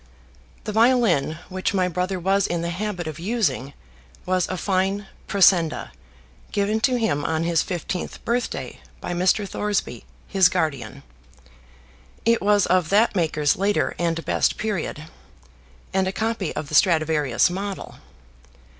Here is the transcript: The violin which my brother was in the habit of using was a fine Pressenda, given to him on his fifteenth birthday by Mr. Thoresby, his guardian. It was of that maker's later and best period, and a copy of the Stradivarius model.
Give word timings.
The 0.63 0.71
violin 0.71 1.37
which 1.47 1.75
my 1.75 1.87
brother 1.87 2.19
was 2.19 2.47
in 2.47 2.63
the 2.63 2.71
habit 2.71 3.05
of 3.05 3.19
using 3.19 3.73
was 4.25 4.47
a 4.49 4.57
fine 4.57 5.05
Pressenda, 5.27 5.91
given 6.51 6.79
to 6.79 6.97
him 6.97 7.23
on 7.23 7.43
his 7.43 7.61
fifteenth 7.61 8.25
birthday 8.25 8.79
by 8.99 9.13
Mr. 9.13 9.47
Thoresby, 9.47 10.03
his 10.27 10.49
guardian. 10.49 11.03
It 12.25 12.41
was 12.41 12.65
of 12.65 12.89
that 12.89 13.15
maker's 13.15 13.55
later 13.55 13.93
and 13.99 14.25
best 14.25 14.57
period, 14.57 15.03
and 15.93 16.07
a 16.07 16.11
copy 16.11 16.51
of 16.55 16.69
the 16.69 16.73
Stradivarius 16.73 17.51
model. 17.51 17.97